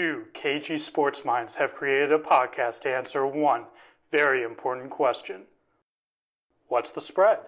[0.00, 3.66] two KG sports minds have created a podcast to answer one
[4.10, 5.42] very important question
[6.68, 7.40] What's the spread?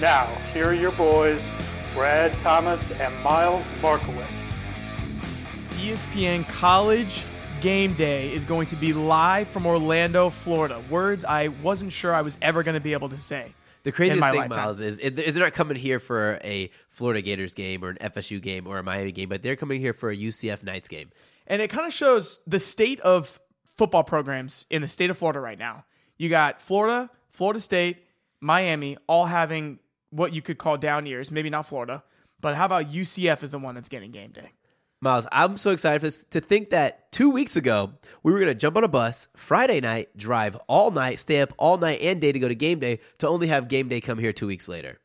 [0.00, 1.52] Now, here are your boys,
[1.92, 4.58] Brad Thomas and Miles Markowitz.
[5.72, 7.24] ESPN College
[7.60, 10.80] Game Day is going to be live from Orlando, Florida.
[10.88, 13.52] Words I wasn't sure I was ever going to be able to say.
[13.82, 14.58] The craziest thing, lifetime.
[14.58, 18.40] Miles, is is they're not coming here for a Florida Gators game or an FSU
[18.40, 21.10] game or a Miami game, but they're coming here for a UCF Knights game.
[21.46, 23.40] And it kind of shows the state of
[23.76, 25.84] football programs in the state of Florida right now.
[26.16, 28.04] You got Florida, Florida State,
[28.40, 29.78] Miami, all having
[30.10, 31.30] what you could call down years.
[31.30, 32.02] Maybe not Florida,
[32.40, 34.52] but how about UCF is the one that's getting game day?
[35.00, 37.92] Miles, I'm so excited for this to think that two weeks ago
[38.24, 41.52] we were going to jump on a bus Friday night, drive all night, stay up
[41.56, 44.18] all night and day to go to game day, to only have game day come
[44.18, 44.98] here two weeks later.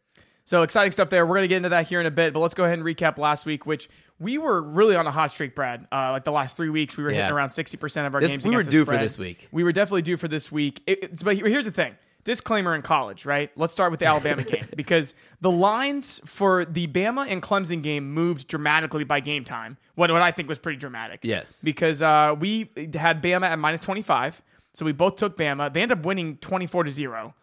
[0.46, 1.26] So exciting stuff there.
[1.26, 2.86] We're going to get into that here in a bit, but let's go ahead and
[2.86, 3.88] recap last week, which
[4.20, 5.88] we were really on a hot streak, Brad.
[5.92, 8.48] Uh, like the last three weeks, we were hitting around 60% of our This- games.
[8.48, 9.48] we were due for this week.
[9.52, 10.82] We were definitely due for this week.
[10.88, 11.96] It- it's, but here's the thing.
[12.24, 13.52] Disclaimer in college, right?
[13.56, 18.12] Let's start with the Alabama game because the lines for the Bama and Clemson game
[18.14, 19.78] moved dramatically by game time.
[19.96, 21.20] What, what I think was pretty dramatic.
[21.24, 21.62] Yes.
[21.62, 24.42] Because uh, we had Bama at minus 25.
[24.74, 25.72] So we both took Bama.
[25.72, 27.34] They ended up winning 24 to 0.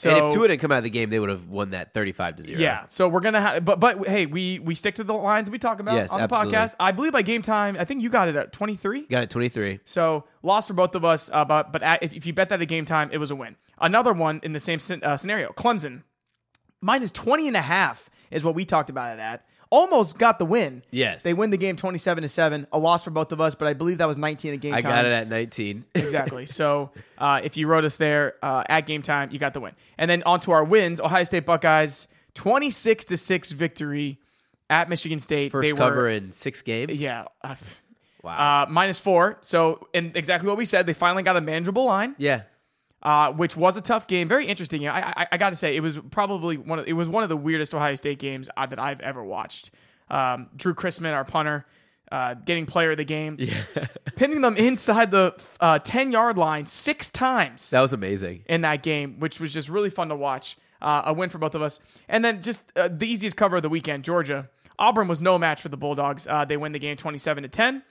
[0.00, 1.92] So and if Tua didn't come out of the game, they would have won that
[1.92, 2.58] 35 to 0.
[2.58, 5.58] yeah, so we're gonna have, but but hey, we we stick to the lines we
[5.58, 6.52] talk about Yes, on the absolutely.
[6.54, 6.74] podcast.
[6.80, 9.02] I believe by game time, I think you got it at twenty three.
[9.02, 9.80] Got it 23.
[9.84, 12.62] So loss for both of us, uh, but but at, if, if you bet that
[12.62, 13.56] at game time, it was a win.
[13.78, 16.04] Another one in the same uh, scenario, Clemson
[16.80, 19.44] minus 20 and a half is what we talked about it at.
[19.70, 20.82] Almost got the win.
[20.90, 21.22] Yes.
[21.22, 22.66] they win the game twenty seven to seven.
[22.72, 24.80] A loss for both of us, but I believe that was nineteen at game I
[24.80, 24.90] time.
[24.92, 25.84] I got it at 19.
[25.94, 26.46] Exactly.
[26.46, 29.72] So uh, if you wrote us there uh, at game time, you got the win.
[29.96, 34.18] And then on to our wins: Ohio State Buckeyes, twenty-six to six victory
[34.68, 35.52] at Michigan State.
[35.52, 37.00] First they cover were, in six games.
[37.00, 37.54] yeah, uh,
[38.22, 38.64] Wow.
[38.64, 39.38] uh, minus four.
[39.40, 40.84] So and exactly what we said.
[40.86, 42.42] They finally got a manageable line, yeah.
[43.02, 44.28] Uh, which was a tough game.
[44.28, 44.86] Very interesting.
[44.88, 47.28] I, I, I got to say, it was probably one of it was one of
[47.28, 49.70] the weirdest Ohio State games uh, that I've ever watched.
[50.08, 51.66] Um, Drew Chrisman, our punter.
[52.12, 53.38] Uh, getting player of the game,
[54.16, 58.42] pinning them inside the uh, ten yard line six times That was amazing.
[58.48, 60.56] in that game, which was just really fun to watch.
[60.82, 61.78] Uh, a win for both of us.
[62.08, 64.50] And then just uh, the easiest cover of the weekend, Georgia.
[64.76, 66.26] Auburn was no match for the Bulldogs.
[66.26, 67.82] Uh, they win the game 27 to 10.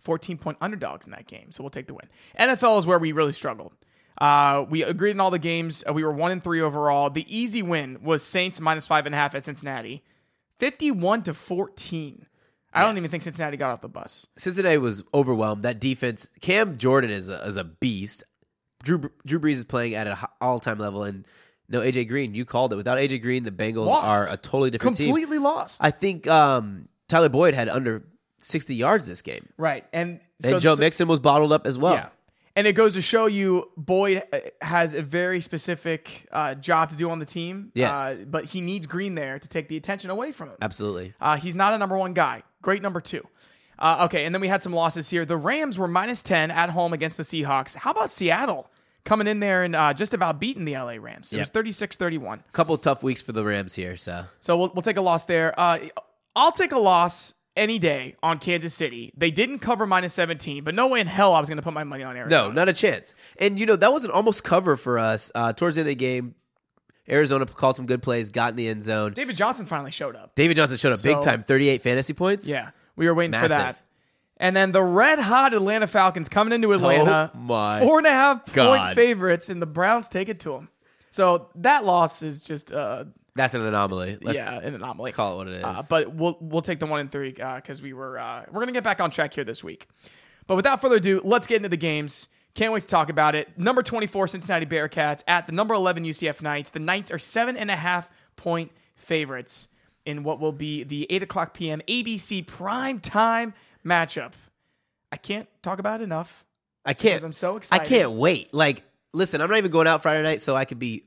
[0.00, 1.50] 14 point underdogs in that game.
[1.52, 2.08] So we'll take the win.
[2.40, 3.72] NFL is where we really struggled.
[4.20, 5.84] Uh, we agreed in all the games.
[5.88, 7.08] Uh, we were one and three overall.
[7.10, 10.02] The easy win was Saints minus five and a half at Cincinnati,
[10.58, 12.26] 51 to 14.
[12.72, 14.26] I don't even think Cincinnati got off the bus.
[14.36, 15.62] Cincinnati was overwhelmed.
[15.62, 18.24] That defense, Cam Jordan is a, is a beast.
[18.82, 21.26] Drew Drew Brees is playing at an all time level, and
[21.68, 22.34] no AJ Green.
[22.34, 22.76] You called it.
[22.76, 24.30] Without AJ Green, the Bengals Lost.
[24.30, 25.08] are a totally different team.
[25.08, 25.82] Completely lost.
[25.82, 28.04] I think um, Tyler Boyd had under
[28.38, 29.84] sixty yards this game, right.
[29.92, 31.94] And, and so, Joe so- Mixon was bottled up as well.
[31.94, 32.08] Yeah.
[32.58, 36.96] And it goes to show you Boyd uh, has a very specific uh, job to
[36.96, 37.70] do on the team.
[37.72, 38.18] Yes.
[38.18, 40.56] Uh, but he needs Green there to take the attention away from him.
[40.60, 41.12] Absolutely.
[41.20, 42.42] Uh, he's not a number one guy.
[42.60, 43.24] Great number two.
[43.78, 44.24] Uh, okay.
[44.24, 45.24] And then we had some losses here.
[45.24, 47.76] The Rams were minus 10 at home against the Seahawks.
[47.76, 48.68] How about Seattle
[49.04, 51.32] coming in there and uh, just about beating the LA Rams?
[51.32, 51.54] It was Yep.
[51.54, 52.42] 36 31.
[52.48, 53.94] A couple tough weeks for the Rams here.
[53.94, 55.54] So So we'll, we'll take a loss there.
[55.56, 55.78] Uh,
[56.34, 59.12] I'll take a loss any day on Kansas City.
[59.16, 61.74] They didn't cover minus 17, but no way in hell I was going to put
[61.74, 62.48] my money on Arizona.
[62.48, 63.14] no, not a chance.
[63.40, 65.90] And you know that was an almost cover for us uh, towards the end of
[65.90, 66.34] the game.
[67.10, 69.12] Arizona called some good plays, got in the end zone.
[69.14, 70.34] David Johnson finally showed up.
[70.34, 72.46] David Johnson showed up So- big time, thirty-eight fantasy points.
[72.46, 73.80] Yeah, we were waiting for that.
[74.40, 78.10] And then the red hot Atlanta Falcons coming into Atlanta, Oh my four and a
[78.10, 80.68] half point favorites, and the Browns take it to them.
[81.10, 83.06] So that loss is just, uh,
[83.38, 84.18] that's an anomaly.
[84.22, 85.12] Let's yeah, an anomaly.
[85.12, 85.64] call it what it is.
[85.64, 88.72] Uh, but we'll we'll take the one and three because we were uh, we're gonna
[88.72, 89.86] get back on track here this week.
[90.46, 92.28] But without further ado, let's get into the games.
[92.54, 93.56] Can't wait to talk about it.
[93.56, 96.70] Number 24 Cincinnati Bearcats at the number 11 UCF Knights.
[96.70, 99.68] The Knights are seven and a half point favorites
[100.04, 101.80] in what will be the 8 o'clock p.m.
[101.86, 103.54] ABC prime time
[103.84, 104.32] matchup.
[105.12, 106.44] I can't talk about it enough.
[106.84, 107.22] I can't.
[107.22, 107.82] I'm so excited.
[107.82, 108.52] I can't wait.
[108.54, 108.82] Like,
[109.12, 111.04] listen, I'm not even going out Friday night, so I could be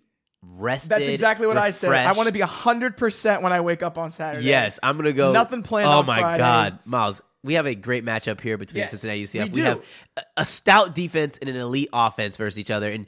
[0.57, 0.89] rested.
[0.91, 1.91] That's exactly what I said.
[1.91, 4.45] I want to be 100% when I wake up on Saturday.
[4.45, 5.31] Yes, I'm gonna go.
[5.31, 6.37] Nothing planned Oh my Friday.
[6.39, 9.43] god, Miles, we have a great matchup here between Yes, Cincinnati UCF.
[9.45, 9.85] we We, have
[10.17, 12.89] a- a stout defense and an elite offense versus each other.
[12.89, 13.05] And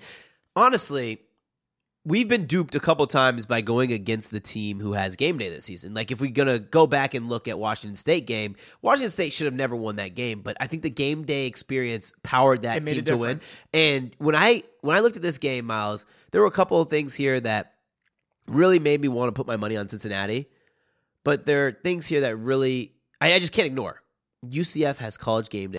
[0.55, 1.21] honestly,
[2.05, 5.49] we've been duped a couple times by going against the team who has game day
[5.49, 5.93] this season.
[5.93, 9.45] Like if we're gonna go back and look at Washington State game, Washington State should
[9.45, 12.83] have never won that game, but I think the game day experience powered that It
[12.83, 13.39] made a team to win.
[13.73, 16.89] And when I when I looked at this game, Miles, there were a couple of
[16.89, 17.73] things here that
[18.47, 20.47] really made me want to put my money on Cincinnati.
[21.23, 24.01] But there are things here that really I, I just can't ignore.
[24.45, 25.77] UCF has college game day.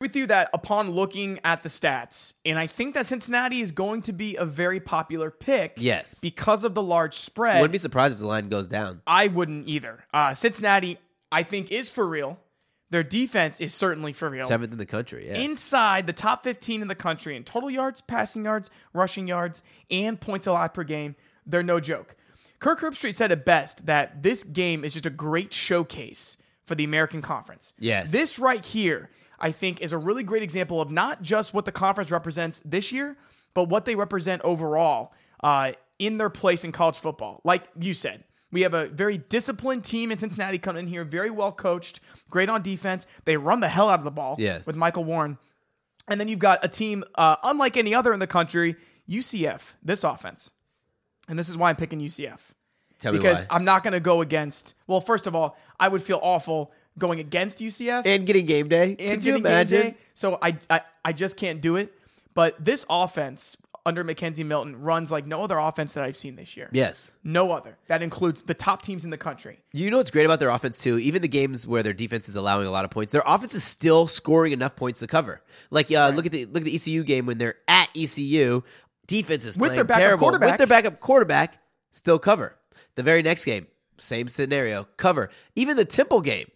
[0.00, 4.02] With you that upon looking at the stats, and I think that Cincinnati is going
[4.02, 5.74] to be a very popular pick.
[5.78, 6.20] Yes.
[6.20, 7.60] Because of the large spread.
[7.60, 9.00] Wouldn't be surprised if the line goes down.
[9.06, 10.04] I wouldn't either.
[10.12, 10.98] Uh, Cincinnati,
[11.32, 12.40] I think, is for real.
[12.90, 14.44] Their defense is certainly for real.
[14.44, 15.26] Seventh in the country.
[15.26, 15.50] Yes.
[15.50, 20.20] Inside the top 15 in the country in total yards, passing yards, rushing yards, and
[20.20, 22.14] points allowed per game, they're no joke.
[22.58, 26.84] Kirk Herbstreit said it best that this game is just a great showcase for the
[26.84, 27.72] American Conference.
[27.78, 28.12] Yes.
[28.12, 29.08] This right here,
[29.38, 32.92] I think, is a really great example of not just what the conference represents this
[32.92, 33.16] year,
[33.54, 37.40] but what they represent overall uh, in their place in college football.
[37.44, 41.30] Like you said, we have a very disciplined team in Cincinnati coming in here, very
[41.30, 43.06] well coached, great on defense.
[43.24, 44.66] They run the hell out of the ball Yes.
[44.66, 45.38] with Michael Warren.
[46.08, 48.76] And then you've got a team uh, unlike any other in the country,
[49.08, 50.50] UCF, this offense.
[51.28, 52.52] And this is why I'm picking UCF
[52.98, 53.44] Tell because.
[53.50, 54.74] I'm not going to go against.
[54.86, 58.96] Well, first of all, I would feel awful going against UCF and getting game day.
[58.98, 59.80] and Can you imagine?
[59.80, 59.96] day.
[60.14, 61.92] So I, I I just can't do it.
[62.34, 66.56] But this offense under McKenzie Milton runs like no other offense that I've seen this
[66.56, 66.68] year.
[66.72, 67.12] Yes.
[67.22, 67.76] No other.
[67.86, 69.58] That includes the top teams in the country.
[69.72, 70.98] You know what's great about their offense too?
[70.98, 73.62] Even the games where their defense is allowing a lot of points, their offense is
[73.62, 75.40] still scoring enough points to cover.
[75.70, 78.62] Like uh, look at the look at the ECU game when they're at ECU,
[79.06, 80.50] defense is With playing their backup terrible quarterback.
[80.50, 81.58] with their backup quarterback,
[81.92, 82.56] still cover.
[82.96, 83.66] The very next game,
[83.98, 85.30] same scenario, cover.
[85.54, 86.50] Even the Temple game,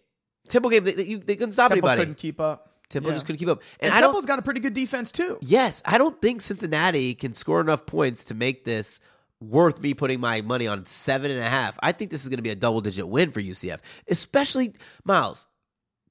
[0.49, 2.01] Temple game, they, they, they couldn't stop Temple anybody.
[2.01, 2.67] couldn't keep up.
[2.89, 3.15] Temple Yeah.
[3.15, 4.01] just couldn't keep up, and, And I.
[4.01, 5.37] Temple's got a pretty good defense too.
[5.41, 8.99] Yes, I don't think Cincinnati can score enough points to make this
[9.39, 11.79] worth me putting my money on seven and a half.
[11.81, 13.79] I think this is going to be a double digit win for UCF,
[14.09, 14.73] especially
[15.05, 15.47] Miles.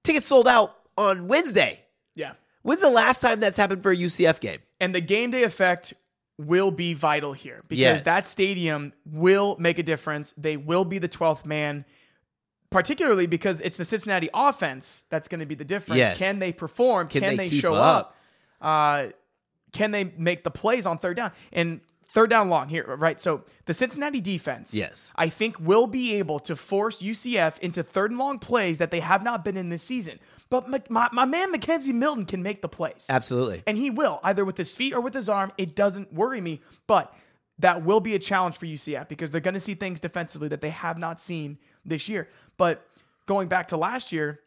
[0.02, 1.84] Tickets sold out on Wednesday.
[2.14, 2.32] Yeah.
[2.62, 4.58] When's the last time that's happened for a UCF game?
[4.80, 5.94] And the game day effect
[6.40, 8.02] will be vital here because Yes.
[8.02, 10.32] that stadium will make a difference.
[10.32, 11.84] They will be the 12th man,
[12.70, 15.98] particularly because it's the Cincinnati offense that's going to be the difference.
[15.98, 16.18] Yes.
[16.18, 17.08] Can they perform?
[17.08, 18.14] Can Can, they they, show up?
[18.60, 18.66] up?
[18.66, 19.08] Uh,
[19.72, 21.32] can they make the plays on third down?
[21.52, 21.80] And
[22.12, 23.20] third down long here, right?
[23.20, 25.12] So the Cincinnati defense, Yes.
[25.16, 29.00] I think will be able to force UCF into third and long plays that they
[29.00, 30.18] have not been in this season.
[30.50, 33.06] But my, my, my man McKenzie Milton can make the plays.
[33.08, 33.62] Absolutely.
[33.66, 35.52] And he will, either with his feet or with his arm.
[35.56, 36.60] It doesn't worry me.
[36.86, 37.14] But
[37.58, 40.60] that will be a challenge for UCF because they're going to see things defensively that
[40.62, 42.28] they have not seen this year.
[42.56, 42.84] But
[43.26, 44.40] going back to last year,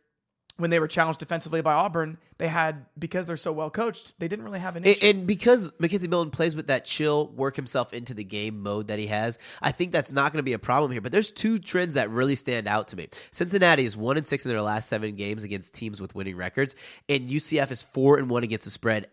[0.58, 4.28] when they were challenged defensively by Auburn, they had, because they're so well coached, they
[4.28, 7.92] didn't really have an And, and because McKenzie Milton plays with that chill, work himself
[7.92, 10.60] into the game mode that he has, I think that's not going to be a
[10.60, 11.02] problem here.
[11.02, 13.08] But there's two trends that really stand out to me.
[13.32, 16.76] Cincinnati is one and six in their last seven games against teams with winning records,
[17.10, 19.08] and UCF is four and one against the spread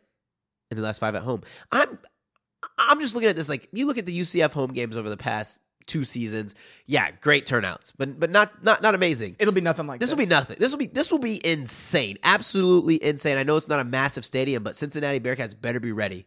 [0.70, 1.42] in the last five at home.
[1.72, 1.98] I'm
[2.78, 5.16] I'm just looking at this like you look at the UCF home games over the
[5.16, 6.54] past two seasons.
[6.86, 9.36] Yeah, great turnouts, but but not not not amazing.
[9.38, 10.16] It'll be nothing like This this.
[10.18, 10.56] will be nothing.
[10.58, 12.16] This will be this will be insane.
[12.24, 13.38] Absolutely insane.
[13.38, 16.26] I know it's not a massive stadium, but Cincinnati Bearcats better be ready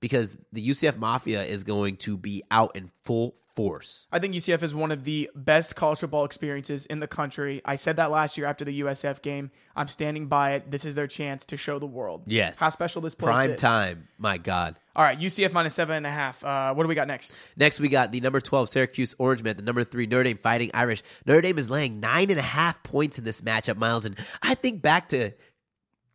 [0.00, 4.06] because the UCF Mafia is going to be out in full force.
[4.10, 7.60] I think UCF is one of the best college football experiences in the country.
[7.64, 9.50] I said that last year after the USF game.
[9.76, 10.70] I'm standing by it.
[10.70, 12.22] This is their chance to show the world.
[12.26, 12.60] Yes.
[12.60, 13.60] How special this place Prime is.
[13.60, 14.08] time.
[14.18, 14.76] My God.
[14.94, 16.44] All right, UCF minus seven and a half.
[16.44, 17.38] Uh, what do we got next?
[17.56, 20.70] Next, we got the number 12 Syracuse Orange Man, the number three Notre Dame Fighting
[20.74, 21.02] Irish.
[21.24, 24.04] Notre Dame is laying nine and a half points in this matchup, Miles.
[24.04, 25.30] And I think back to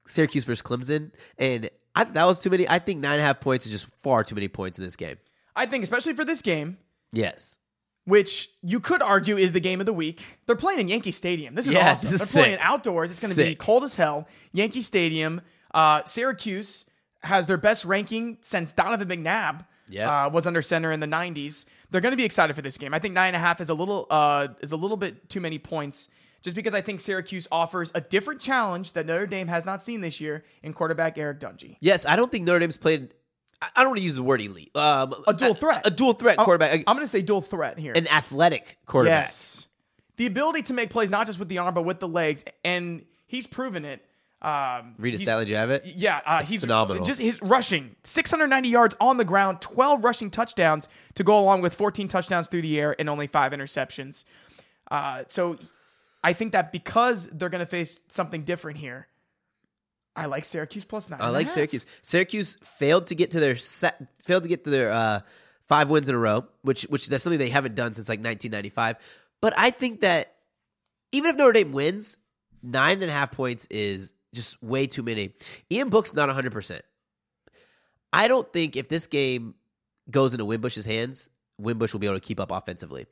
[0.05, 2.67] Syracuse versus Clemson, and I that was too many.
[2.69, 4.95] I think nine and a half points is just far too many points in this
[4.95, 5.15] game.
[5.55, 6.77] I think, especially for this game,
[7.11, 7.57] Yes.
[8.05, 10.37] which you could argue is the game of the week.
[10.45, 11.55] They're playing in Yankee Stadium.
[11.55, 12.11] This is Yeah, awesome.
[12.11, 13.09] this is They're playing outdoors.
[13.11, 14.27] It's going to be cold as hell.
[14.53, 15.41] Yankee Stadium.
[15.73, 16.89] Uh, Syracuse
[17.23, 20.25] has their best ranking since Donovan McNabb Yeah.
[20.25, 21.65] uh, was under center in the '90s.
[21.89, 22.93] They're going to be excited for this game.
[22.93, 25.41] I think nine and a half is a little uh, is a little bit too
[25.41, 26.09] many points.
[26.43, 30.01] Just because I think Syracuse offers a different challenge that Notre Dame has not seen
[30.01, 31.77] this year in quarterback Eric Dungey.
[31.81, 33.13] Yes, I don't think Notre Dame's played.
[33.59, 34.69] I don't want to use the word elite.
[34.77, 35.81] Um, A dual threat.
[35.85, 36.71] A, dual threat quarterback.
[36.85, 37.91] I'm going to say dual threat here.
[37.95, 39.23] an athletic quarterback.
[39.23, 39.67] Yes.
[40.17, 43.03] The ability to make plays not just with the arm but with the legs, and
[43.25, 44.05] he's proven it.
[44.47, 45.83] Um, Rita he's- Stanley, do you have it?
[45.85, 47.03] Yeah, uh, he's phenomenal.
[47.03, 51.73] Just his rushing, 690 yards on the ground, 12 rushing touchdowns to go along with
[51.75, 54.23] 14 touchdowns through the air and only five interceptions.
[54.89, 55.57] Uh, so
[56.23, 59.07] I think that because they're going to face something different here,
[60.15, 61.19] I like Syracuse plus nine.
[61.21, 61.49] I like.
[61.49, 61.85] Syracuse.
[62.01, 65.19] Syracuse failed to get to their set, failed to get to their uh,
[65.67, 68.95] five wins in a row, which which that's something they haven't done since like 1995.
[69.41, 70.33] But I think that
[71.11, 72.17] even if Notre Dame wins,
[72.63, 75.31] nine and a half points is just way too many.
[75.71, 76.51] Ian Book's not 100.
[76.51, 76.81] percent
[78.13, 79.55] I don't think if this game
[80.09, 81.29] goes into Wimbush's hands,
[81.61, 83.05] Winbush will be able to keep up offensively.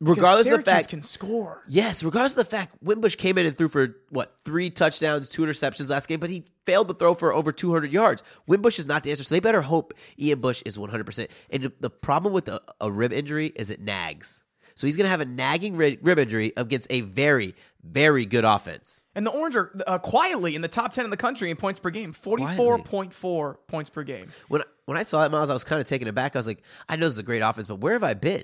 [0.00, 1.62] regardless of the fact, can score.
[1.68, 5.42] yes, regardless of the fact, Wimbush came in and threw for what three touchdowns, two
[5.42, 8.22] interceptions last game, but he failed to throw for over 200 yards.
[8.46, 11.04] Wimbush is not the answer, so they better hope Ian Bush is 100.
[11.06, 14.96] percent And the- the problem with a, a rib injury is it nags, so he's
[14.96, 19.04] going to have a nagging rib, injury against a very, very good offense.
[19.14, 21.78] And the Orange are uh, quietly in the top 10 in the country in points
[21.78, 24.30] per game, 44.4 points per game.
[24.48, 26.36] When when I saw that, Miles, I was kind of taken aback.
[26.36, 28.42] I was like, I know this is a great offense, but where have I been?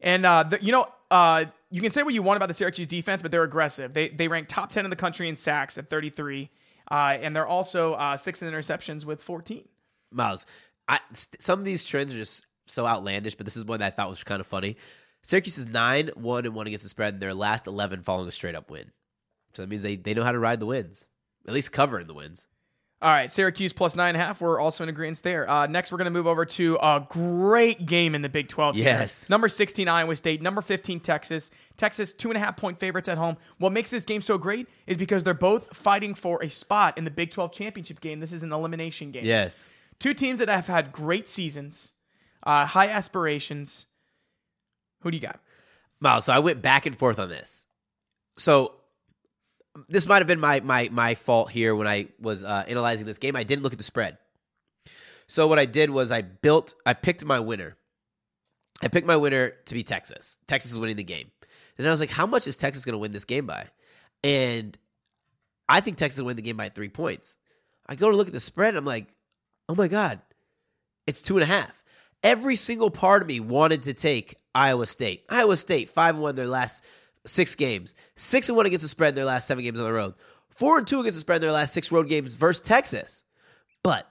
[0.00, 2.86] And uh, the, you know, uh, you can say what you want about the Syracuse
[2.86, 3.92] defense, but they're aggressive.
[3.92, 6.50] They they rank top 10 in the country in sacks at 33,
[6.90, 9.66] uh, and they're also uh, six in interceptions with 14.
[10.10, 10.46] Miles,
[10.86, 13.86] I, st- some of these trends are just so outlandish, but this is one that
[13.86, 14.76] I thought was kind of funny.
[15.22, 18.32] Syracuse is 9 1 and 1 against the spread, and their last 11 following a
[18.32, 18.92] straight up win.
[19.52, 21.08] So that means they, they know how to ride the wins,
[21.46, 22.48] at least covering the wins.
[23.00, 24.40] All right, Syracuse plus nine and a half.
[24.40, 25.48] We're also in agreement there.
[25.48, 28.74] Uh, next, we're going to move over to a great game in the Big 12.
[28.74, 28.86] here.
[28.86, 29.30] Yes.
[29.30, 30.42] Number 16, Iowa State.
[30.42, 31.52] Number 15, Texas.
[31.76, 33.36] Texas, two and a half point favorites at home.
[33.58, 37.04] What makes this game so great is because they're both fighting for a spot in
[37.04, 38.18] the Big 12 championship game.
[38.18, 39.24] This is an elimination game.
[39.24, 39.68] Yes.
[40.00, 41.92] Two teams that have had great seasons,
[42.42, 43.86] uh, high aspirations.
[45.00, 45.40] Who do you got?
[46.00, 47.66] Miles, so I went back and forth on this.
[48.36, 48.74] So
[49.88, 53.18] this might have been my my my fault here when I was uh, analyzing this
[53.18, 53.36] game.
[53.36, 54.18] I didn't look at the spread.
[55.26, 57.76] So what I did was I built I picked my winner.
[58.82, 60.38] I picked my winner to be Texas.
[60.46, 61.30] Texas is winning the game.
[61.76, 63.66] And I was like, how much is Texas going to win this game by?
[64.24, 64.76] And
[65.68, 67.38] I think Texas will win the game by three points.
[67.86, 68.70] I go to look at the spread.
[68.70, 69.16] And I'm like,
[69.68, 70.20] oh my god,
[71.06, 71.84] it's two and a half.
[72.22, 75.24] Every single part of me wanted to take Iowa State.
[75.30, 76.84] Iowa State five and one their last
[77.24, 79.92] six games, six and one against the spread in their last seven games on the
[79.92, 80.14] road,
[80.50, 83.24] four and two against the spread in their last six road games versus Texas.
[83.84, 84.10] But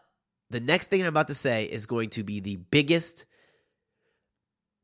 [0.50, 3.26] the next thing I'm about to say is going to be the biggest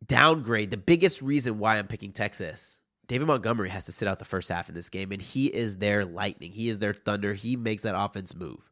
[0.05, 2.81] downgrade, the biggest reason why I'm picking Texas.
[3.07, 5.77] David Montgomery has to sit out the first half in this game, and he is
[5.77, 6.51] their lightning.
[6.51, 7.33] He is their thunder.
[7.33, 8.69] He makes that offense move.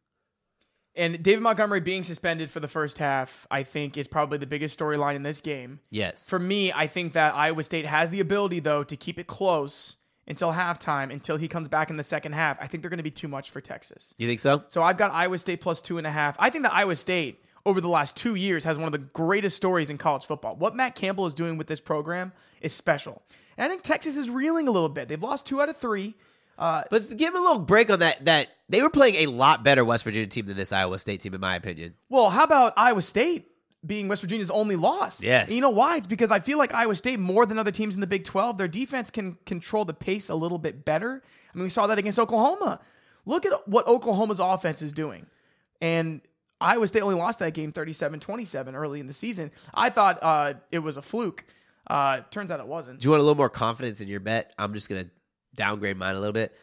[0.95, 4.77] And David Montgomery being suspended for the first half, I think, is probably the biggest
[4.77, 5.79] storyline in this game.
[5.89, 6.29] Yes.
[6.29, 9.95] For me, I think that Iowa State has the ability, though, to keep it close
[10.27, 12.61] until halftime, until he comes back in the second half.
[12.61, 14.13] I think they're going to be too much for Texas.
[14.17, 14.63] you think so?
[14.67, 16.35] So I've got Iowa State plus two and a half.
[16.39, 19.57] I think that Iowa State, over the last two years, has one of the greatest
[19.57, 20.55] stories in college football.
[20.55, 23.21] What Matt Campbell is doing with this program is special.
[23.57, 25.07] And I think Texas is reeling a little bit.
[25.07, 26.15] They've lost two out of three.
[26.61, 28.23] Uh, But give him a little break on that.
[28.25, 31.33] That they were playing a lot better West Virginia team than this Iowa State team,
[31.33, 31.95] in my opinion.
[32.09, 33.51] Well, how about Iowa State
[33.85, 35.23] being West Virginia's only loss?
[35.23, 35.47] Yes.
[35.47, 35.97] And you know why?
[35.97, 38.57] It's because I feel like Iowa State, more than other teams in the Big 12,
[38.59, 41.23] their defense can control the pace a little bit better.
[41.53, 42.79] I mean, we saw that against Oklahoma.
[43.25, 45.25] Look at what Oklahoma's offense is doing.
[45.81, 46.21] And
[46.61, 49.51] Iowa State only lost that game 37 27 early in the season.
[49.73, 51.43] I thought uh, it was a fluke.
[51.87, 52.99] Uh, turns out it wasn't.
[53.01, 54.53] Do you want a little more confidence in your bet?
[54.59, 55.07] I'm just gonna
[55.55, 56.53] downgrade mine a little bit.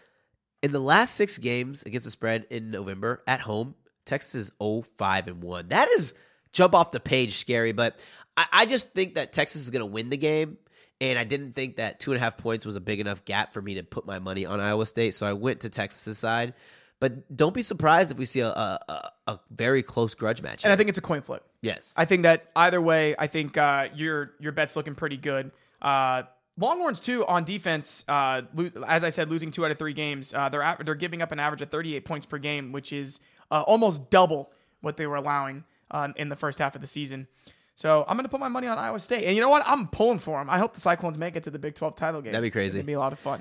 [0.62, 5.26] In the last six games against the spread in November at home, Texas is 0-5
[5.26, 5.68] and 1.
[5.68, 6.14] That is
[6.52, 8.04] jump off the page scary, but
[8.36, 10.58] I, I just think that Texas is gonna win the game.
[11.00, 13.52] And I didn't think that two and a half points was a big enough gap
[13.52, 15.14] for me to put my money on Iowa State.
[15.14, 16.54] So I went to Texas' side.
[17.00, 20.64] But don't be surprised if we see a a, a, a very close grudge match.
[20.64, 21.44] And I think it's a coin flip.
[21.62, 21.94] yes.
[21.96, 25.52] I think that either way, I think uh, your your bet's looking pretty good.
[25.80, 26.24] Uh,
[26.58, 28.04] Longhorns too on defense.
[28.08, 30.34] Uh, lo- as I said, losing two out of three games.
[30.34, 33.20] Uh, they're a- they're giving up an average of 38 points per game, which is
[33.50, 34.50] uh, almost double
[34.80, 37.26] what they were allowing um, in the first half of the season.
[37.74, 39.62] So I'm going to put my money on Iowa State, and you know what?
[39.64, 40.50] I'm pulling for them.
[40.50, 42.32] I hope the Cyclones make it to the Big 12 title game.
[42.32, 42.78] That'd be crazy.
[42.80, 43.40] It'd be a lot of fun.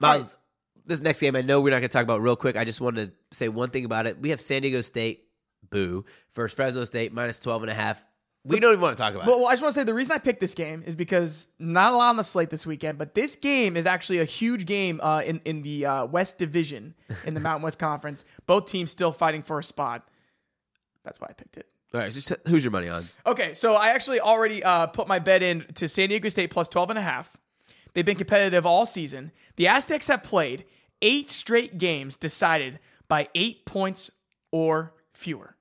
[0.00, 0.36] Miles,
[0.84, 2.56] this next game, I know we're not going to talk about real quick.
[2.56, 4.18] I just wanted to say one thing about it.
[4.20, 5.24] We have San Diego State,
[5.70, 8.06] boo, versus Fresno State, minus 12 and a half.
[8.44, 9.40] We don't even want to talk about Well, it.
[9.40, 11.92] well, I just want to say the reason I picked this game is because not
[11.92, 14.98] a lot on the slate this weekend, but this game is actually a huge game
[15.02, 16.94] uh, in in the uh, West Division
[17.26, 18.24] in the Mountain West Conference.
[18.46, 20.08] Both teams still fighting for a spot.
[21.04, 21.66] That's why I picked it.
[21.92, 23.02] All right, so who's your money on?
[23.26, 26.68] Okay, so I actually already uh, put my bet in to San Diego State plus
[26.68, 27.36] 12 and a half.
[27.94, 29.32] They've been competitive all season.
[29.56, 30.64] The Aztecs have played
[31.02, 32.78] eight straight games decided
[33.08, 34.10] by eight points
[34.52, 35.56] or fewer.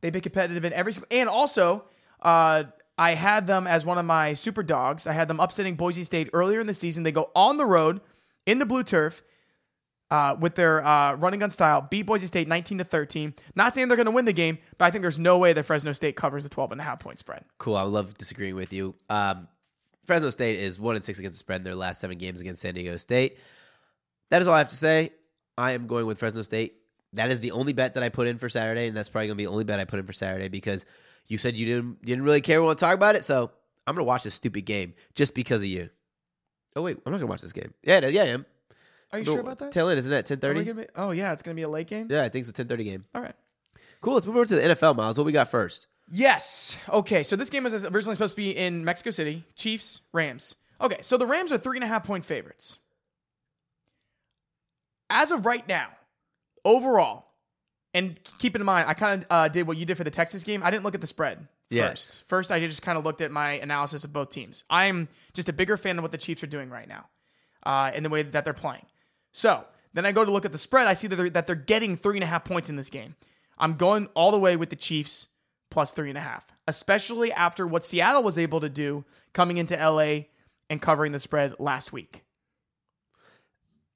[0.00, 1.84] They've been competitive in every single, and also,
[2.22, 2.64] uh,
[2.98, 5.06] I had them as one of my super dogs.
[5.06, 7.02] I had them upsetting Boise State earlier in the season.
[7.02, 8.00] They go on the road
[8.46, 9.22] in the blue turf
[10.10, 13.34] uh, with their uh, running gun style, beat Boise State 19 to 13.
[13.54, 15.62] Not saying they're going to win the game, but I think there's no way that
[15.62, 17.44] Fresno State covers the 12 and a half point spread.
[17.58, 17.76] Cool.
[17.76, 18.94] I love disagreeing with you.
[19.08, 19.48] Um,
[20.04, 22.60] Fresno State is one and six against the spread in their last seven games against
[22.60, 23.38] San Diego State.
[24.30, 25.10] That is all I have to say.
[25.56, 26.74] I am going with Fresno State.
[27.12, 29.36] That is the only bet that I put in for Saturday, and that's probably going
[29.36, 30.86] to be the only bet I put in for Saturday because
[31.30, 32.60] you said you didn't didn't really care.
[32.60, 33.50] We want to talk about it, so
[33.86, 35.88] I'm going to watch this stupid game just because of you.
[36.76, 37.74] Oh wait, I'm not gonna watch this game.
[37.82, 38.46] Yeah, yeah, I am.
[39.12, 39.72] Are you No, sure about that?
[39.72, 40.26] Tail end, isn't it?
[40.26, 40.84] Ten thirty.
[40.94, 42.06] oh yeah, it's gonna be a late game.
[42.08, 43.04] Yeah, I think it's a ten thirty game.
[43.14, 43.34] All right.
[44.00, 44.14] Cool.
[44.14, 45.18] Let's move over to the NFL, Miles.
[45.18, 45.88] What we got first?
[46.08, 46.78] Yes.
[46.88, 47.22] Okay.
[47.24, 49.44] So this game was originally supposed to be in Mexico City.
[49.56, 50.56] Chiefs, Rams.
[50.80, 50.98] Okay.
[51.00, 52.78] So the Rams are three and a half point favorites.
[55.08, 55.88] As of right now,
[56.64, 57.29] overall,
[57.92, 60.44] and keep in mind, I kind of uh, did what you did for the Texas
[60.44, 60.62] game.
[60.62, 61.48] I didn't look at the spread first.
[61.70, 62.24] Yes.
[62.26, 64.64] First, I just kind of looked at my analysis of both teams.
[64.70, 67.06] I'm just a bigger fan of what the Chiefs are doing right now,
[67.64, 68.86] uh, in the way that they're playing.
[69.32, 70.86] So then I go to look at the spread.
[70.86, 73.16] I see that they're, that they're getting three and a half points in this game.
[73.58, 75.28] I'm going all the way with the Chiefs
[75.70, 79.76] plus three and a half, especially after what Seattle was able to do coming into
[79.76, 80.26] LA
[80.68, 82.24] and covering the spread last week.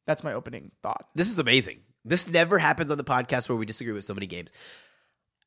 [0.06, 1.06] That's my opening thought.
[1.14, 1.80] This is amazing.
[2.04, 4.52] This never happens on the podcast where we disagree with so many games.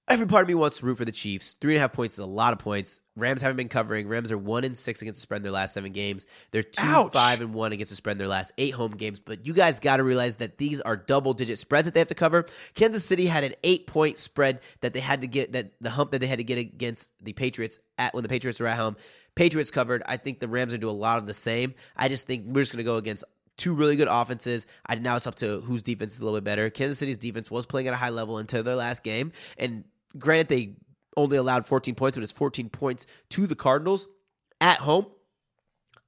[0.09, 1.53] Every part of me wants to root for the Chiefs.
[1.59, 3.01] Three and a half points is a lot of points.
[3.17, 4.07] Rams haven't been covering.
[4.07, 6.25] Rams are one and six against the spread in their last seven games.
[6.51, 7.13] They're two Ouch.
[7.13, 9.19] five and one against the spread in their last eight home games.
[9.19, 12.07] But you guys got to realize that these are double digit spreads that they have
[12.07, 12.45] to cover.
[12.73, 16.11] Kansas City had an eight point spread that they had to get that the hump
[16.11, 18.95] that they had to get against the Patriots at when the Patriots were at home.
[19.35, 20.03] Patriots covered.
[20.05, 21.73] I think the Rams are do a lot of the same.
[21.97, 23.25] I just think we're just going to go against
[23.57, 24.65] two really good offenses.
[24.85, 26.69] I now it's up to whose defense is a little bit better.
[26.69, 29.83] Kansas City's defense was playing at a high level until their last game, and
[30.17, 30.75] granted they
[31.15, 34.07] only allowed 14 points, but it's 14 points to the Cardinals
[34.61, 35.07] at home.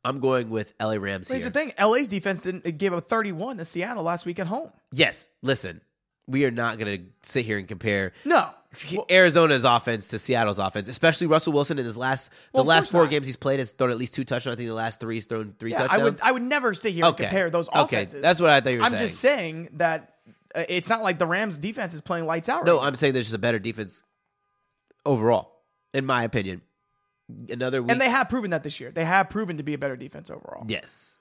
[0.05, 3.65] I'm going with LA Rams Here's the thing: LA's defense didn't give up 31 to
[3.65, 4.71] Seattle last week at home.
[4.93, 5.81] Yes, listen,
[6.25, 8.49] we are not going to sit here and compare No,
[9.09, 13.03] Arizona's offense to Seattle's offense, especially Russell Wilson in his last Well, the last four
[13.03, 13.11] not.
[13.11, 14.53] games he's played has thrown at least two touchdowns.
[14.53, 16.21] I think the last three he's thrown three yeah, I touchdowns.
[16.21, 17.23] would I would never sit here and Okay.
[17.23, 18.21] compare those Okay, offenses.
[18.21, 18.93] that's what I thought you were saying.
[18.95, 20.13] I'm just saying that
[20.55, 22.63] uh, it's not like the Rams defense is playing lights out.
[22.65, 24.03] No, right I'm saying there's just a better defense
[25.05, 25.51] overall,
[25.93, 26.61] in my opinion.
[27.49, 27.91] Another week.
[27.91, 28.91] and they have proven that this year.
[28.91, 30.65] They have proven to be a better defense overall.
[30.67, 31.19] yes.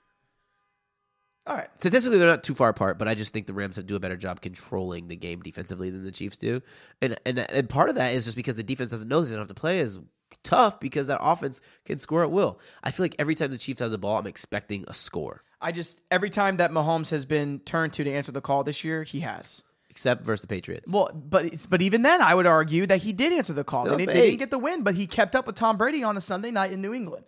[1.49, 1.67] All right.
[1.79, 4.15] Statistically, they're not too far apart, but I just think the Rams do a better
[4.15, 6.61] job controlling the game defensively than the Chiefs do,
[7.01, 9.39] and and and part of that is just because the defense doesn't know they don't
[9.39, 9.99] have to play as
[10.43, 12.59] tough because that offense can score at will.
[12.83, 15.71] I feel like every time the Chiefs has the ball, I'm expecting a score, I
[15.71, 19.01] just every time that Mahomes has been turned to to answer the call this year,
[19.01, 19.63] he has.
[19.89, 20.91] except versus the Patriots.
[20.91, 23.85] Well, but but even then, I would argue that he did answer the call.
[23.85, 26.15] No, they, they didn't get the win, but he kept up with Tom Brady on
[26.15, 27.25] a Sunday night in New England.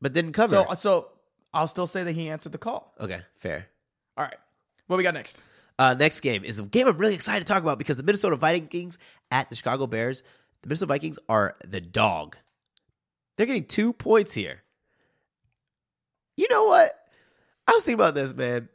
[0.00, 0.48] But didn't cover.
[0.48, 1.08] So so
[1.52, 2.94] I'll still say that he answered the call.
[3.00, 3.68] okay, fair.
[4.16, 4.36] All right.
[4.86, 5.44] What we got next?
[5.78, 8.36] Uh, next game is a game I'm really excited to talk about because the Minnesota
[8.36, 8.98] Vikings
[9.30, 10.22] at the Chicago Bears.
[10.62, 12.36] The Minnesota Vikings are the dog.
[13.36, 14.62] They're getting two points here.
[16.36, 16.92] You know what?
[17.68, 18.68] I was thinking about this, man.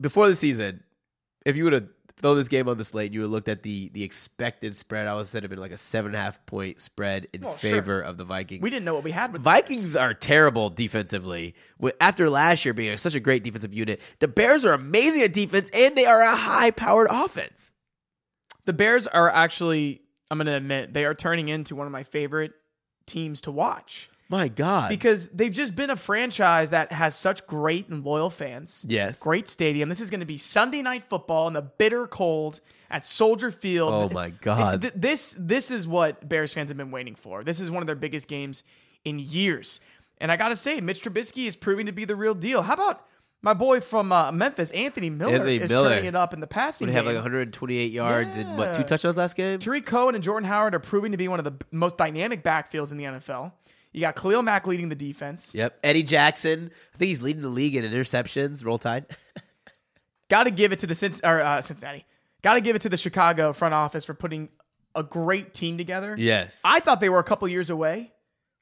[0.00, 0.82] Before the season,
[1.46, 3.48] if you would have thrown this game on the slate and you would have looked
[3.48, 6.16] at the the expected spread, I would have said it'd been like a seven and
[6.16, 7.70] a half point spread in Well, sure.
[7.70, 8.62] favor of the Vikings.
[8.62, 11.54] We didn't know what we had with Vikings are terrible defensively.
[12.00, 15.70] After last year being such a great defensive unit, the Bears are amazing at defense
[15.74, 17.72] and they are a high powered offense.
[18.64, 22.02] The Bears are actually, I'm going to admit, they are turning into one of my
[22.02, 22.52] favorite
[23.06, 24.90] teams to watch My God.
[24.90, 28.84] because they've just been a franchise that has such great and loyal fans.
[28.88, 29.20] yes.
[29.22, 29.88] Great stadium.
[29.88, 32.60] This is going to be Sunday night football in the bitter cold
[32.90, 33.92] at Soldier Field.
[33.92, 34.82] Oh my God.
[34.82, 37.42] This this is what Bears fans have been waiting for.
[37.42, 38.64] This is one of their biggest games
[39.04, 39.80] in years.
[40.20, 42.62] And I got to say, Mitch Trubisky is proving to be the real deal.
[42.62, 43.06] How about
[43.40, 45.90] my boy from uh, Memphis, Anthony Miller, Anthony is Miller.
[45.90, 46.94] turning it up in the passing game?
[46.94, 47.06] They game.
[47.06, 49.60] have like 128 yards and what, two touchdowns last game?
[49.60, 52.90] Tarik Cohen and Jordan Howard are proving to be one of the most dynamic backfields
[52.90, 53.52] in the NFL.
[53.92, 55.54] You got Khalil Mack leading the defense.
[55.54, 55.78] Yep.
[55.82, 56.70] Eddie Jackson.
[56.94, 58.64] I think he's leading the league in interceptions.
[58.64, 59.06] Roll Tide.
[60.28, 62.04] Got to give it to the Cinc- or, uh, Cincinnati.
[62.42, 64.50] Got to give it to the Chicago front office for putting
[64.94, 66.14] a great team together.
[66.18, 66.60] yes.
[66.64, 68.12] I thought they were a couple years away,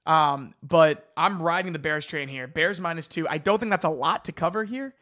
[0.07, 2.47] um, but I'm riding the Bears train here.
[2.47, 3.27] Bears minus two.
[3.29, 4.95] I don't think that's a lot to cover here.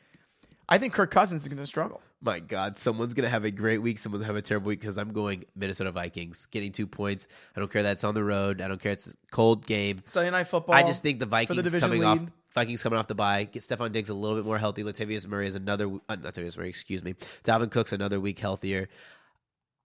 [0.68, 2.00] I think Kirk Cousins is going to struggle.
[2.24, 3.98] My God, someone's gonna have a great week.
[3.98, 7.28] Someone's gonna have a terrible week because I'm going Minnesota Vikings, getting two points.
[7.54, 8.62] I don't care that it's on the road.
[8.62, 9.96] I don't care it's a cold game.
[10.06, 10.74] Sunday night football.
[10.74, 12.06] I just think the Vikings division coming lead.
[12.06, 12.24] off
[12.54, 14.82] Vikings coming off the bye, get Stefon Diggs a little bit more healthy.
[14.82, 17.12] Latavius Murray is another uh, not Latavius Murray, excuse me.
[17.42, 18.88] Dalvin Cook's another week healthier.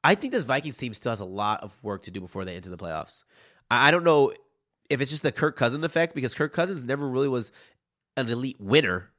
[0.01, 2.55] I think this Vikings team still has a lot of work to do before they
[2.55, 3.25] enter the playoffs.
[3.69, 4.31] I, I don't know
[4.89, 7.51] if it's just the Kirk Cousins effect because Kirk Cousins never really was
[8.15, 9.11] an elite winner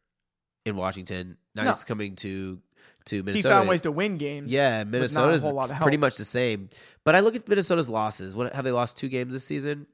[0.64, 1.36] in Washington.
[1.54, 1.70] Now No.
[1.70, 2.60] he's coming to
[3.06, 3.48] to Minnesota.
[3.48, 4.52] he found ways to win games.
[4.52, 6.68] Yeah, Minnesota's whole lot of pretty much the same.
[7.04, 8.36] But I look at Minnesota's losses.
[8.36, 9.86] What have they lost two games this season?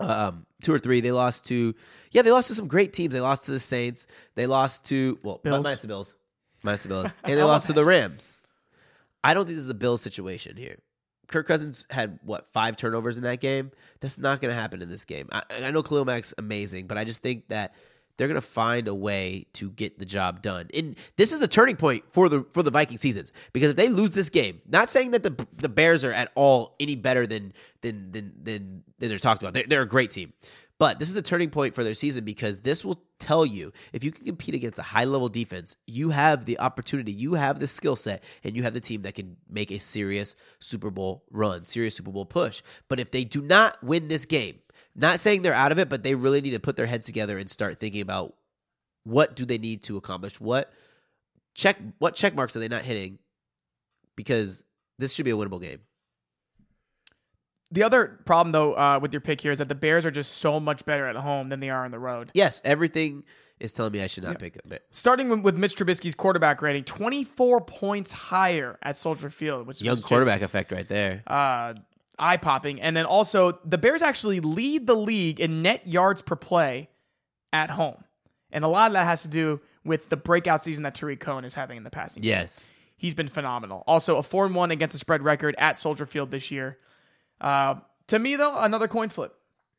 [0.00, 1.00] Um, two or three.
[1.00, 1.74] They lost to
[2.12, 3.14] yeah, they lost to some great teams.
[3.14, 4.06] They lost to the Saints.
[4.36, 5.64] They lost to well, Bills.
[5.64, 6.14] minus the Bills,
[6.62, 8.40] minus the Bills, and they lost to the Rams.
[9.24, 10.78] I don't think this is a Bills situation here.
[11.26, 13.72] Kirk Cousins had what five turnovers in that game.
[14.00, 15.28] That's not going to happen in this game.
[15.32, 17.74] I, I know Khalil Mack's amazing, but I just think that
[18.18, 20.68] they're going to find a way to get the job done.
[20.74, 23.88] And this is a turning point for the for the Viking seasons because if they
[23.88, 27.52] lose this game, not saying that the the Bears are at all any better than
[27.80, 29.54] than than than, than they're talked about.
[29.54, 30.34] They're, they're a great team.
[30.78, 34.04] But this is a turning point for their season because this will tell you if
[34.04, 37.66] you can compete against a high level defense, you have the opportunity, you have the
[37.66, 41.64] skill set, and you have the team that can make a serious Super Bowl run,
[41.64, 42.62] serious Super Bowl push.
[42.88, 44.60] But if they do not win this game,
[44.98, 47.38] not saying they're out of it, but they really need to put their heads together
[47.38, 48.34] and start thinking about
[49.04, 50.40] what do they need to accomplish?
[50.40, 50.72] What
[51.54, 53.18] check what check marks are they not hitting?
[54.16, 54.64] Because
[54.98, 55.80] this should be a winnable game.
[57.70, 60.38] The other problem, though, uh, with your pick here is that the Bears are just
[60.38, 62.30] so much better at home than they are on the road.
[62.32, 63.24] Yes, everything
[63.60, 64.82] is telling me I should not pick it.
[64.90, 70.40] Starting with, Mitch Trubisky's quarterback rating, 24 points higher at Soldier Field, which Young quarterback
[70.40, 71.22] just, effect right there.
[71.26, 71.74] uh,
[72.18, 72.80] eye popping.
[72.80, 76.88] And then also, the Bears actually lead the league in net yards per play
[77.52, 78.04] at home.
[78.50, 81.44] And a lot of that has to do with the breakout season that Tarik Cohen
[81.44, 82.22] is having in the passing.
[82.22, 82.30] game.
[82.30, 82.74] yes.
[82.96, 83.84] He's been phenomenal.
[83.86, 86.78] Also, a 4 1 against the spread record at Soldier Field this year.
[87.40, 87.76] Uh,
[88.08, 89.34] to me, though, another coin flip.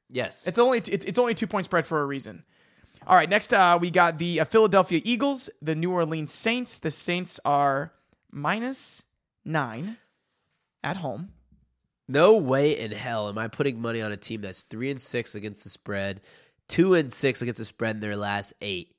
[0.09, 0.47] Yes.
[0.47, 2.43] It's only it's, it's only two point spread for a reason.
[3.05, 6.79] All right, next uh, we got the uh, Philadelphia Eagles, the New Orleans Saints.
[6.79, 7.91] The Saints are
[8.31, 9.05] minus
[9.43, 9.97] nine
[10.83, 11.33] at home.
[12.09, 15.35] No way in hell am I putting money on a team that's three and six
[15.35, 16.21] against the spread,
[16.67, 18.95] two and six against the spread in their last eight.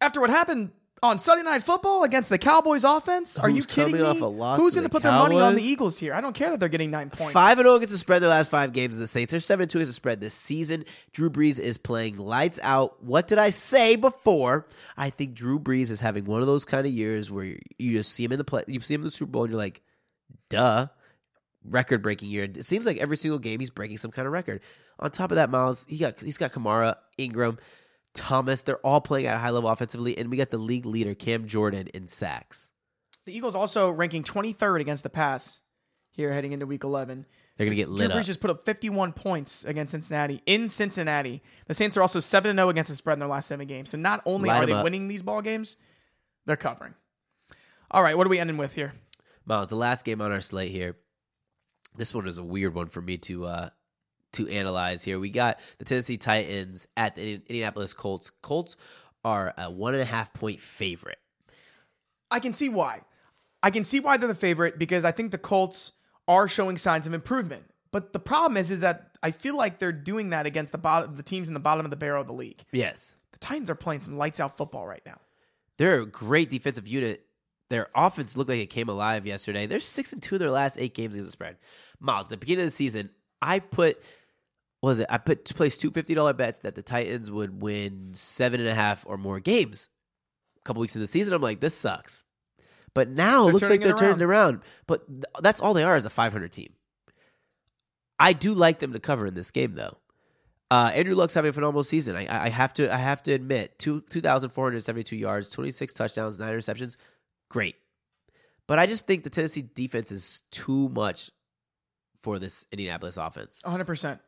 [0.00, 0.70] After what happened
[1.02, 4.02] on Sunday Night Football against the Cowboys offense, are you kidding me?
[4.02, 6.14] off a loss Who's going to put their money on the Eagles here?
[6.14, 7.32] I don't care that they're getting nine points.
[7.32, 9.32] Five and zero against the spread their last five games the Saints.
[9.32, 10.84] They're seven and two against the spread this season.
[11.12, 13.02] Drew Brees is playing lights out.
[13.02, 14.68] What did I say before?
[14.96, 17.46] I think Drew Brees is having one of those kind of years where
[17.78, 19.50] you just see him in the play, you see him in the Super Bowl, and
[19.50, 19.82] you're like,
[20.48, 20.86] duh,
[21.64, 22.44] record breaking year.
[22.44, 24.62] It seems like every single game he's breaking some kind of record.
[24.98, 27.58] On top of that, Miles, he got he's got Kamara, Ingram,
[28.14, 28.62] Thomas.
[28.62, 31.46] They're all playing at a high level offensively, and we got the league leader Cam
[31.46, 32.70] Jordan in sacks.
[33.26, 35.60] The Eagles also ranking 23rd against the pass
[36.10, 37.26] here heading into week 11.
[37.56, 38.24] They're gonna get Drew lit Brees up.
[38.24, 41.42] just put up 51 points against Cincinnati in Cincinnati.
[41.66, 43.90] The Saints are also 7 0 against the spread in their last seven games.
[43.90, 44.84] So not only are they up.
[44.84, 45.76] winning these ball games,
[46.46, 46.94] they're covering.
[47.90, 48.92] All right, what are we ending with here?
[49.46, 50.96] Miles, the last game on our slate here.
[51.96, 53.68] This one is a weird one for me to uh
[54.32, 55.18] to analyze here.
[55.18, 58.30] We got the Tennessee Titans at the Indianapolis Colts.
[58.30, 58.76] Colts
[59.24, 61.18] are a one and a half point favorite.
[62.30, 63.02] I can see why.
[63.62, 65.92] I can see why they're the favorite because I think the Colts
[66.26, 67.64] are showing signs of improvement.
[67.90, 71.14] But the problem is, is that I feel like they're doing that against the bottom,
[71.16, 72.62] the teams in the bottom of the barrel of the league.
[72.70, 73.16] Yes.
[73.32, 75.18] The Titans are playing some lights out football right now.
[75.78, 77.24] They're a great defensive unit.
[77.70, 79.66] Their offense looked like it came alive yesterday.
[79.66, 81.56] They're six and two in their last eight games against the spread.
[82.00, 83.10] Miles, at the beginning of the season,
[83.42, 83.96] I put
[84.80, 85.06] what was it?
[85.10, 88.74] I put placed two fifty dollar bets that the Titans would win seven and a
[88.74, 89.90] half or more games.
[90.58, 92.24] A couple weeks in the season, I'm like, this sucks.
[92.94, 94.62] But now They're it looks like they're turning around.
[94.86, 96.72] But th- that's all they are as a 500 team.
[98.18, 99.98] I do like them to cover in this game, though.
[100.70, 102.16] Uh, Andrew Luck's having a phenomenal season.
[102.16, 105.02] I, I I have to I have to admit, two two thousand four hundred seventy
[105.02, 106.96] two yards, twenty six touchdowns, nine interceptions,
[107.48, 107.76] great.
[108.66, 111.30] But I just think the Tennessee defense is too much
[112.20, 113.62] for this Indianapolis offense.
[113.64, 114.20] 100%.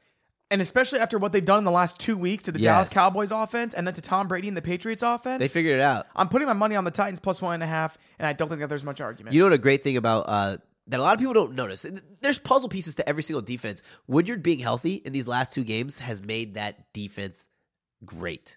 [0.53, 2.65] And especially after what they've done in the last two weeks to the Yes.
[2.67, 5.39] Dallas Cowboys offense and then to Tom Brady and the Patriots offense.
[5.39, 6.07] They figured it out.
[6.17, 8.49] I'm putting my money on the Titans plus one and a half, and I don't
[8.49, 9.35] think that there's much argument.
[9.35, 10.57] You know what a great thing about uh,
[10.89, 11.87] that a lot of people don't notice?
[12.21, 13.83] There's puzzle pieces to every single defense.
[14.09, 17.47] Woodyard being healthy in these last two games has made that defense
[18.05, 18.57] great.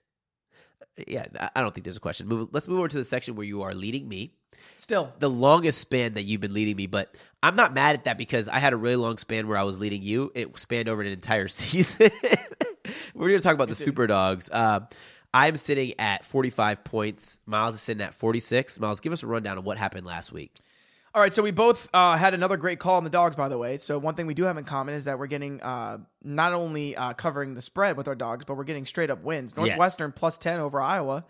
[1.08, 2.28] Yeah, I- I don't think there's a question.
[2.28, 4.34] Move, let's move over to the section where you are leading me.
[4.78, 8.18] Still, The longest span that you've been leading me, but I'm not mad at that
[8.18, 10.32] because I had a really long span where I was leading you.
[10.36, 12.10] It spanned over an entire season.
[13.13, 14.50] We're going to talk about the Super Dogs.
[14.52, 14.82] Uh,
[15.34, 17.39] I'm sitting at 45 points.
[17.46, 18.80] Miles is sitting at 46.
[18.80, 20.52] Miles, give us a rundown of what happened last week.
[21.16, 23.58] All right, so we both uh, had another great call on the dogs, by the
[23.58, 23.78] way.
[23.78, 26.96] So one thing we do have in common is that we're getting uh, not only
[26.96, 29.56] uh, covering the spread with our dogs, but we're getting straight up wins.
[29.56, 31.24] Northwestern plus ten over Iowa.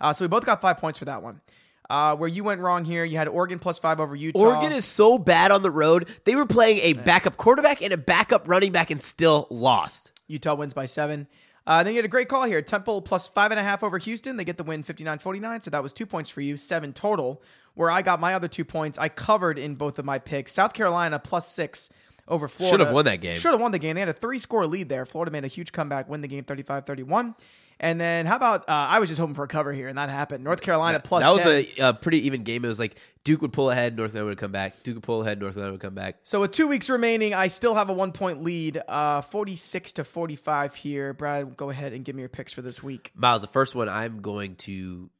[0.00, 1.40] Uh, so we both got five points for that one.
[1.90, 4.38] Uh, where you went wrong here, you had Oregon plus five over Utah.
[4.38, 6.08] Oregon is so bad on the road.
[6.24, 10.12] They were playing a backup quarterback and a backup running back and still lost.
[10.26, 11.26] Utah wins by seven.
[11.66, 12.60] Uh, then you had a great call here.
[12.62, 14.36] Temple plus five and a half over Houston.
[14.36, 15.62] They get the win 59 49.
[15.62, 17.42] So that was two points for you, seven total.
[17.74, 20.52] Where I got my other two points, I covered in both of my picks.
[20.52, 21.92] South Carolina plus six
[22.28, 22.70] over Florida.
[22.70, 23.38] Should have won that game.
[23.38, 23.94] Should have won the game.
[23.94, 25.04] They had a three score lead there.
[25.06, 27.34] Florida made a huge comeback, win the game 35 31.
[27.80, 30.08] And then how about, uh, I was just hoping for a cover here, and that
[30.08, 30.44] happened.
[30.44, 31.84] North Carolina plus that was 10.
[31.84, 32.64] a, a pretty even game.
[32.64, 34.80] It was like Duke would pull ahead, North Carolina would come back.
[34.84, 36.18] Duke would pull ahead, North Carolina would come back.
[36.22, 40.04] So with two weeks remaining, I still have a one point lead, uh, 46 to
[40.04, 41.12] 45 here.
[41.12, 43.10] Brad, go ahead and give me your picks for this week.
[43.16, 45.10] Miles, the first one I'm going to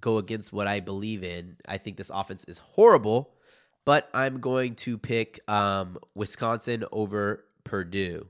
[0.00, 1.56] go against what I believe in.
[1.68, 3.34] I think this offense is horrible,
[3.90, 8.28] but I'm going to pick um, Wisconsin over Purdue.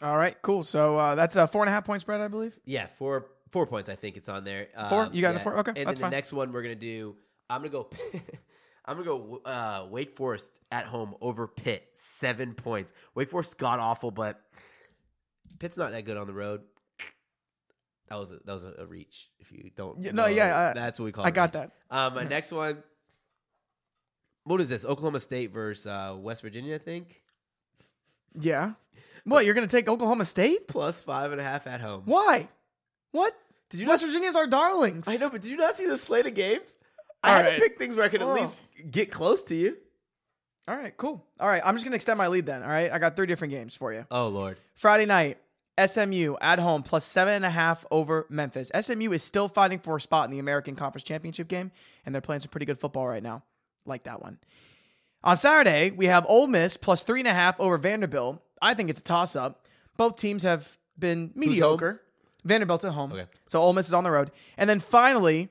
[0.00, 0.62] All right, cool.
[0.62, 2.56] So uh, that's a four and a half point spread, I believe.
[2.64, 3.88] Yeah, four four points.
[3.88, 4.68] I think it's on there.
[4.88, 5.06] Four?
[5.06, 5.42] Um, You got it yeah.
[5.42, 5.58] four?
[5.58, 6.10] Okay, And that's then fine.
[6.12, 7.16] the next one we're gonna do.
[7.50, 7.90] I'm gonna go.
[8.84, 9.40] I'm gonna go.
[9.44, 12.92] Uh, Wake Forest at home over Pitt, seven points.
[13.16, 14.40] Wake Forest got awful, but
[15.58, 16.60] Pitt's not that good on the road.
[18.08, 19.28] That was a, that was a, a reach.
[19.38, 21.24] If you don't, Yeah, no, yeah, I- that's what we call.
[21.24, 21.62] I a got reach.
[21.90, 21.96] that.
[21.96, 22.82] Um, my next one.
[24.44, 24.84] What is this?
[24.84, 27.22] Oklahoma State versus uh, West Virginia, I think.
[28.34, 28.72] Yeah.
[29.24, 30.68] What, you're going to take Oklahoma State?
[30.68, 32.02] Plus five and a half at home.
[32.04, 32.46] Why?
[33.12, 33.32] What?
[33.70, 35.08] Did you West Virginia's our darlings.
[35.08, 36.76] I know, but did you not see the slate of games?
[37.22, 37.54] I All had right.
[37.56, 38.34] to pick things where I could at Oh.
[38.34, 39.78] least get close to you.
[40.68, 41.24] All right, cool.
[41.40, 42.62] All right, I'm just going to extend my lead then.
[42.62, 44.06] All right, I got three different games for you.
[44.10, 44.58] Oh Lord.
[44.74, 45.38] Friday night,
[45.78, 48.70] SMU at home plus seven and a half over Memphis.
[48.78, 51.72] SMU is still fighting for a spot in the American Conference Championship game,
[52.04, 53.42] and they're playing some pretty good football right now.
[53.86, 54.38] Like that one.
[55.22, 58.42] On Saturday, we have Ole Miss plus three and a half over Vanderbilt.
[58.60, 59.66] I think it's a toss up.
[59.96, 62.02] Both teams have been mediocre.
[62.44, 63.12] Vanderbilt's at home.
[63.12, 63.26] Okay.
[63.46, 64.30] So Ole Miss is on the road.
[64.56, 65.48] And then finally,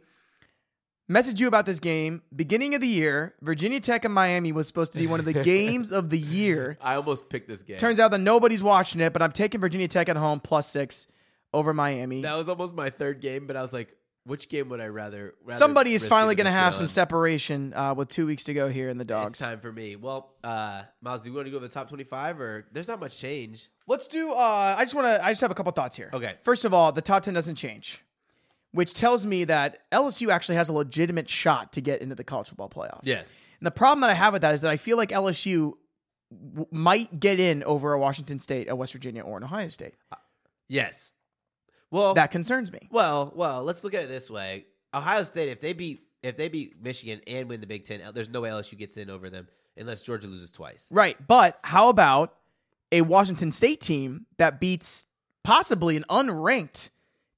[1.07, 2.21] message you about this game.
[2.35, 5.33] Beginning of the year, Virginia Tech and Miami was supposed to be one of the
[5.43, 6.77] games of the year.
[6.81, 7.77] I almost picked this game.
[7.77, 11.07] Turns out that nobody's watching it, but I'm taking Virginia Tech at home plus six
[11.53, 12.21] over Miami.
[12.23, 15.35] that was almost my third game, but I was like, which game would I rather?
[15.43, 18.69] rather Somebody is finally going to have some separation uh, with two weeks to go
[18.69, 19.39] here in the It's dogs.
[19.39, 19.97] time for me.
[19.97, 23.01] Well, uh, Miles, do you want to go to the top twenty-five, or there's not
[23.01, 23.67] much change?
[23.85, 24.31] Let's do.
[24.31, 25.25] Uh, I just want to.
[25.25, 26.09] I just have a couple thoughts here.
[26.13, 26.35] Okay.
[26.41, 28.01] First of all, the top ten doesn't change,
[28.73, 32.49] which tells me that LSU actually has a legitimate shot to get into the college
[32.49, 32.99] football playoff.
[33.03, 33.55] Yes.
[33.59, 35.73] And the problem that I have with that is that I feel like LSU
[36.31, 39.95] w- might get in over a Washington State, a West Virginia, or an Ohio State.
[40.11, 40.15] Uh,
[40.67, 41.11] yes.
[41.91, 42.79] Well, That concerns me.
[42.91, 43.63] well, well.
[43.63, 47.21] Let's look at it this way: Ohio State, if they beat if they beat Michigan
[47.27, 50.27] and win the Big Ten, there's no way LSU gets in over them unless Georgia
[50.27, 50.89] loses twice.
[50.91, 51.17] Right.
[51.27, 52.33] But how about
[52.91, 55.05] a Washington State team that beats
[55.43, 56.89] possibly an unranked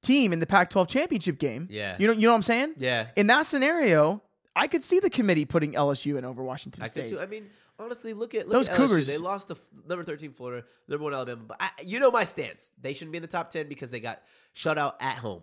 [0.06, 1.68] team in the Pac 12 championship game?
[1.70, 1.96] Yeah.
[2.00, 2.74] You know, you know what I'm saying?
[2.78, 3.08] Yeah.
[3.16, 4.22] In that scenario,
[4.56, 7.10] I could see the committee putting LSU in over Washington I State.
[7.10, 7.20] could too.
[7.20, 7.44] I mean,
[7.80, 8.88] honestly, look at look Those at LSU.
[8.88, 11.42] Cougars- They lost the f- number thirteen Florida, number one Alabama.
[11.48, 12.72] But I, you know my stance.
[12.82, 14.22] They shouldn't be in the top ten because they got
[14.54, 15.42] shut out at home.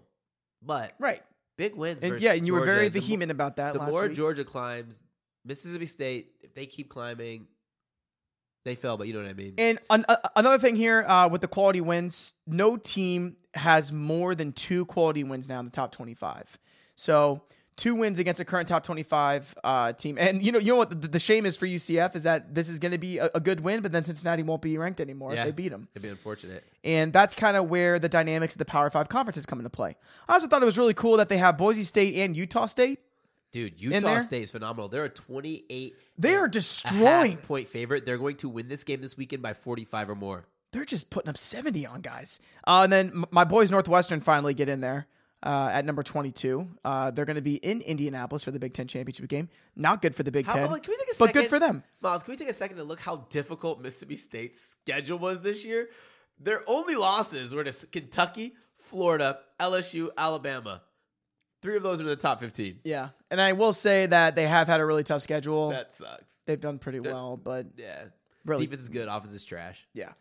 [0.63, 1.23] But right.
[1.57, 2.03] big wins.
[2.03, 2.73] And yeah, and you were Georgia.
[2.75, 4.15] very The vehement about that The more week.
[4.17, 5.03] Georgia climbs,
[5.45, 7.49] Mississippi State, if they keep climbing,
[8.65, 8.97] they fell.
[8.97, 9.55] But you know what I mean.
[9.59, 14.35] And an, uh, another thing here uh, with the quality wins, no team has more
[14.35, 16.59] than two quality wins now in the top 25.
[16.95, 17.43] So
[17.77, 20.17] two wins against a current top 25 uh, team.
[20.19, 22.69] And you know, you know what the, the shame is for UCF is that this
[22.69, 25.33] is going to be a, a good win, but then Cincinnati won't be ranked anymore
[25.35, 25.41] Yeah.
[25.41, 25.89] if they beat them.
[25.95, 26.63] It'd be unfortunate.
[26.85, 29.97] And that's kind of where the dynamics of the Power Five conferences come into play.
[30.29, 33.01] I also thought it was really cool that they have Boise State and Utah State.
[33.53, 34.19] Dude, Utah?
[34.19, 34.89] State is phenomenal.
[34.89, 37.37] They're a 28 They are destroying.
[37.37, 38.05] point favorite.
[38.07, 40.45] They're going to win this game this weekend by 45 or more.
[40.73, 42.41] they're just putting up 70 on guys.
[42.67, 45.07] Uh, and then my boys Northwestern finally get in there
[45.43, 46.67] uh, at number 22.
[46.83, 49.51] Uh, they're going to be in Indianapolis for the Big Ten championship game.
[49.77, 51.83] Not good for the Big How, Ten, can we take a but good for them.
[52.01, 55.63] Miles, can we take a second to look how difficult Mississippi State's schedule was this
[55.63, 55.91] year?
[56.41, 60.81] Their only losses were to Kentucky, Florida, LSU, Alabama.
[61.61, 62.81] Three of those are in the top 15.
[62.83, 65.71] Yeah, and I will say that they have had a really tough schedule.
[65.71, 66.39] That sucks.
[66.47, 68.05] They've done pretty well, but Yeah.
[68.45, 69.89] Really- Defense is good, offense is trash.
[69.93, 70.13] yeah.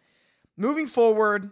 [0.57, 1.49] Moving forward,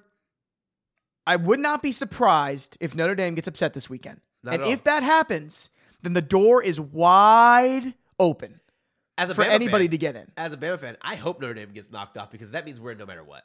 [1.27, 4.21] I would not be surprised if Notre Dame gets upset this weekend.
[4.43, 5.69] Not and if that happens,
[6.01, 8.59] then the door is wide open
[9.17, 10.31] As a for Bama anybody fan, to get in.
[10.37, 12.91] as a Bama fan, I hope Notre Dame gets knocked off because that means we're
[12.91, 13.43] in no matter what.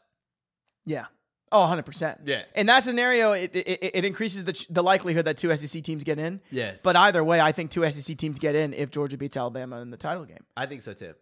[0.87, 1.07] Yeah.
[1.52, 2.20] Oh, 100%.
[2.24, 2.42] Yeah.
[2.57, 6.02] In that scenario, it, it, it increases the, ch- the likelihood that two SEC teams
[6.02, 6.40] get in.
[6.50, 6.83] Yes.
[6.83, 9.90] But either way, I think two SEC teams get in if Georgia beats Alabama in
[9.90, 10.44] the title game.
[10.57, 11.14] I think so too.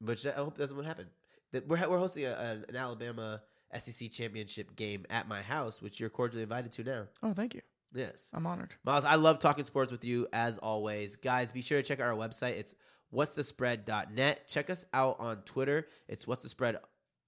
[0.00, 1.06] But I hope that's what happen.
[1.52, 3.42] That we're we're hosting a, a- an Alabama
[3.76, 7.06] SEC championship game at my house, which you're cordially invited to now.
[7.22, 7.60] Oh, thank you.
[7.92, 8.74] Yes, I'm honored.
[8.84, 11.52] Miles, I love talking sports with you as always, guys.
[11.52, 12.56] Be sure to check out our website.
[12.58, 12.74] It's
[13.10, 14.48] what's the spread.net.
[14.48, 15.86] Check us out on Twitter.
[16.08, 16.76] It's what's the spread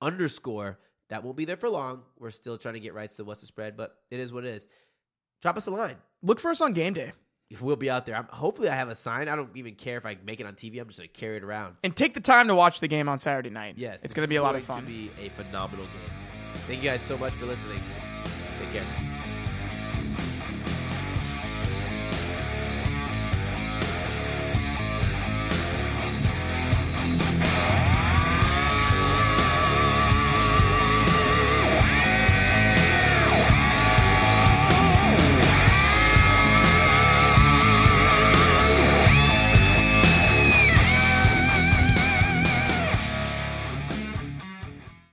[0.01, 0.79] underscore.
[1.09, 2.03] That won't be there for long.
[2.19, 4.49] We're still trying to get rights to what's the spread, but it is what it
[4.49, 4.69] is.
[5.42, 5.97] Drop us a line.
[6.23, 7.12] Look for us on game day.
[7.61, 8.16] we'll be out there.
[8.16, 9.29] I'm, hopefully, I have a sign.
[9.29, 10.81] I don't even care if I make it on TV.
[10.81, 11.77] I'm just gonna carry it around.
[11.85, 13.75] And take the time to watch the game on Saturday night.
[13.77, 14.81] Yes, it's going to be a lot of fun.
[14.81, 16.16] To be a phenomenal game.
[16.66, 17.79] Thank you guys so much for listening.
[18.59, 19.06] Take care.